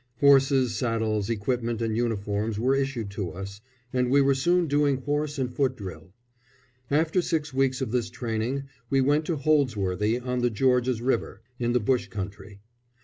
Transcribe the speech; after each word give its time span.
Horses, 0.19 0.75
saddles, 0.75 1.29
equipment 1.29 1.79
and 1.79 1.95
uniforms 1.95 2.57
were 2.57 2.73
issued 2.73 3.11
to 3.11 3.33
us, 3.33 3.61
and 3.93 4.09
we 4.09 4.19
were 4.19 4.33
soon 4.33 4.65
doing 4.65 4.97
horse 5.03 5.37
and 5.37 5.53
foot 5.53 5.75
drill. 5.77 6.11
After 6.89 7.21
six 7.21 7.53
weeks 7.53 7.81
of 7.81 7.91
this 7.91 8.09
training 8.09 8.63
we 8.89 8.99
went 8.99 9.25
to 9.25 9.35
Holdsworthy, 9.37 10.17
on 10.19 10.39
the 10.39 10.49
George's 10.49 11.03
River, 11.03 11.43
in 11.59 11.73
the 11.73 11.79
bush 11.79 12.07
country. 12.07 12.61